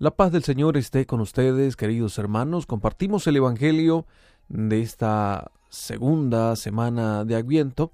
[0.00, 2.66] La paz del Señor esté con ustedes, queridos hermanos.
[2.66, 4.06] Compartimos el Evangelio
[4.48, 7.90] de esta segunda semana de Adviento,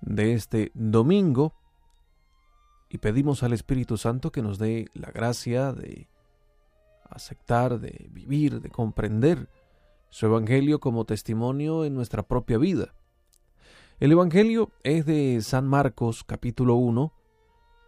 [0.00, 1.54] de este domingo,
[2.88, 6.08] y pedimos al Espíritu Santo que nos dé la gracia de
[7.08, 9.48] aceptar, de vivir, de comprender
[10.10, 12.96] su Evangelio como testimonio en nuestra propia vida.
[14.00, 17.12] El Evangelio es de San Marcos capítulo 1,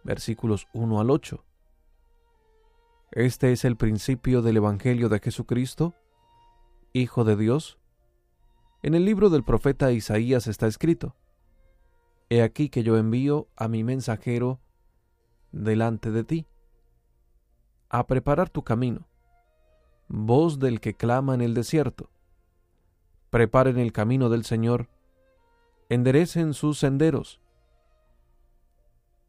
[0.05, 1.43] versículos 1 al 8.
[3.11, 5.95] Este es el principio del Evangelio de Jesucristo,
[6.91, 7.79] Hijo de Dios.
[8.83, 11.15] En el libro del profeta Isaías está escrito,
[12.29, 14.59] He aquí que yo envío a mi mensajero
[15.53, 16.47] delante de ti,
[17.87, 19.07] a preparar tu camino,
[20.09, 22.09] voz del que clama en el desierto.
[23.29, 24.89] Preparen el camino del Señor,
[25.87, 27.39] enderecen sus senderos.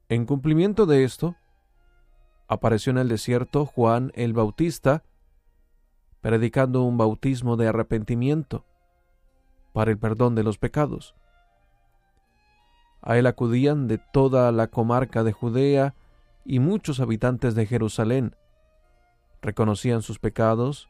[0.08, 1.36] En cumplimiento de esto,
[2.48, 5.04] apareció en el desierto Juan el Bautista,
[6.20, 8.64] predicando un bautismo de arrepentimiento
[9.72, 11.14] para el perdón de los pecados.
[13.02, 15.94] A él acudían de toda la comarca de Judea
[16.44, 18.34] y muchos habitantes de Jerusalén.
[19.40, 20.88] Reconocían sus pecados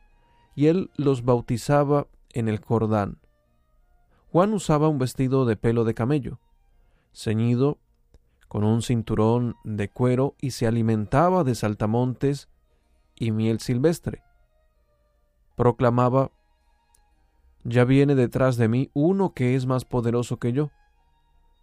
[0.54, 3.18] y él los bautizaba en el Jordán.
[4.30, 6.38] Juan usaba un vestido de pelo de camello,
[7.12, 7.78] ceñido
[8.48, 12.48] con un cinturón de cuero y se alimentaba de saltamontes
[13.14, 14.22] y miel silvestre.
[15.56, 16.30] Proclamaba,
[17.64, 20.70] Ya viene detrás de mí uno que es más poderoso que yo,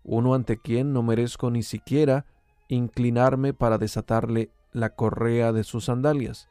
[0.04, 2.26] uno ante quien no merezco ni siquiera
[2.68, 6.50] inclinarme para desatarle la correa de sus sandalias.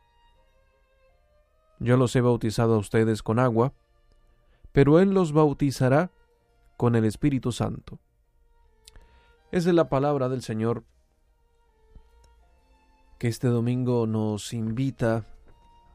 [1.79, 3.73] Yo los he bautizado a ustedes con agua,
[4.73, 6.11] pero Él los bautizará
[6.77, 8.01] con el Espíritu Santo.
[9.55, 10.83] Es de la palabra del Señor
[13.21, 15.27] que este domingo nos invita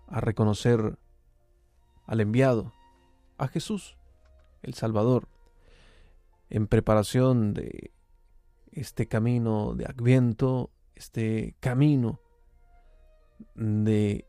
[0.08, 0.98] a reconocer
[2.06, 2.72] al enviado,
[3.38, 3.98] a Jesús,
[4.62, 5.28] el Salvador,
[6.50, 7.92] en preparación de
[8.72, 12.22] este camino de Adviento, este camino
[13.56, 14.26] de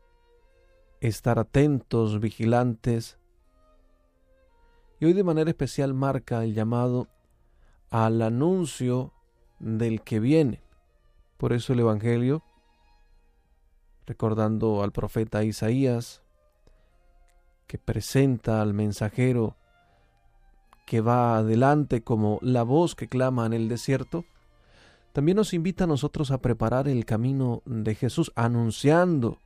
[0.99, 3.17] estar atentos, vigilantes.
[4.99, 7.07] Y hoy de manera especial marca el llamado
[7.91, 9.13] al anuncio
[9.61, 10.61] del que viene.
[11.37, 12.43] Por eso el Evangelio,
[14.05, 16.21] recordando al profeta Isaías,
[17.67, 19.55] que presenta al mensajero
[20.85, 24.25] que va adelante como la voz que clama en el desierto,
[25.13, 29.39] también nos invita a nosotros a preparar el camino de Jesús, anunciando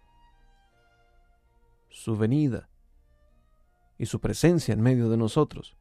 [1.89, 2.69] su venida
[3.97, 5.75] y su presencia en medio de nosotros.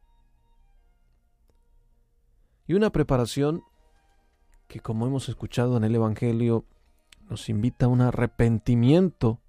[2.67, 3.63] Y una preparación
[4.67, 6.65] que como hemos escuchado en el Evangelio,
[7.29, 9.39] nos invita a un arrepentimiento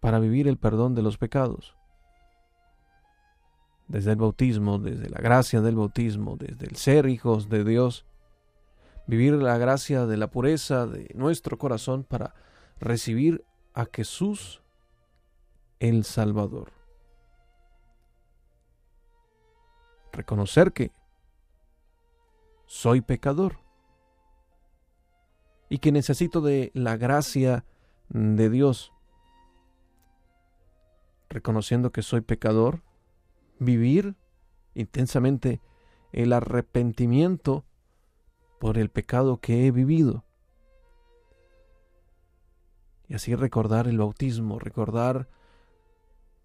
[0.00, 1.76] para vivir el perdón de los pecados.
[3.88, 8.04] Desde el bautismo, desde la gracia del bautismo, desde el ser hijos de Dios,
[9.06, 12.34] vivir la gracia de la pureza de nuestro corazón para
[12.78, 13.44] recibir
[13.74, 14.62] a Jesús
[15.78, 16.72] el Salvador.
[20.12, 20.92] Reconocer que
[22.66, 23.58] soy pecador
[25.68, 27.64] y que necesito de la gracia
[28.08, 28.92] de Dios.
[31.28, 32.82] Reconociendo que soy pecador,
[33.58, 34.16] vivir
[34.74, 35.60] intensamente
[36.12, 37.64] el arrepentimiento
[38.60, 40.24] por el pecado que he vivido.
[43.08, 45.28] Y así recordar el bautismo, recordar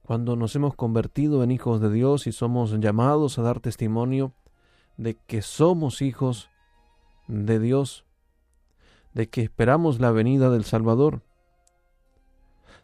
[0.04, 4.34] cuando nos hemos convertido en hijos de Dios y somos llamados a dar testimonio
[4.97, 6.50] de que somos hijos
[7.28, 8.06] de Dios,
[9.13, 11.22] de que esperamos la venida del Salvador,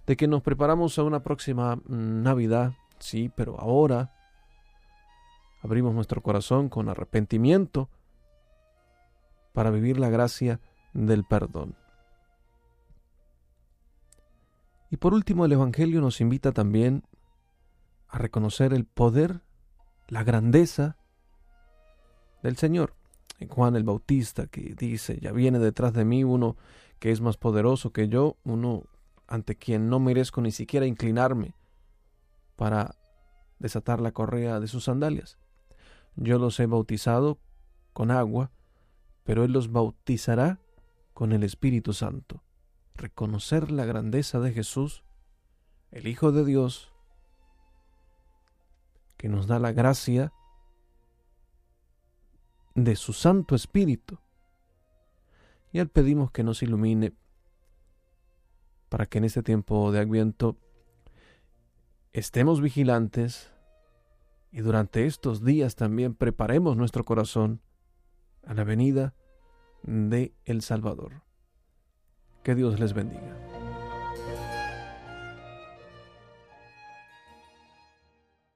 [0.06, 4.13] de que nos preparamos a una próxima Navidad, sí, pero ahora
[5.62, 7.90] abrimos nuestro corazón con arrepentimiento
[9.53, 10.59] para vivir la gracia
[10.93, 11.76] del perdón.
[14.90, 17.03] Y por último, el Evangelio nos invita también
[18.08, 19.41] a reconocer el poder,
[20.08, 20.96] la grandeza
[22.43, 22.93] del Señor.
[23.49, 26.57] Juan el Bautista que dice, ya viene detrás de mí uno
[26.99, 28.84] que es más poderoso que yo, uno
[29.28, 31.53] ante quien no merezco ni siquiera inclinarme
[32.55, 32.95] para
[33.59, 35.37] desatar la correa de sus sandalias.
[36.16, 37.37] Yo los he bautizado
[37.93, 38.51] con agua,
[39.23, 40.59] pero Él los bautizará
[41.13, 42.43] con el Espíritu Santo.
[42.95, 45.03] Reconocer la grandeza de Jesús,
[45.91, 46.91] el Hijo de Dios,
[49.17, 50.34] que nos da la gracia
[52.78, 54.20] de su Santo Espíritu.
[55.74, 57.14] Y al pedimos que nos ilumine
[58.88, 60.56] para que en este tiempo de Adviento
[62.14, 63.52] estemos vigilantes
[64.52, 67.62] y durante estos días también preparemos nuestro corazón
[68.46, 69.16] a la venida
[69.84, 71.23] de el Salvador.
[72.44, 73.47] Que Dios les bendiga.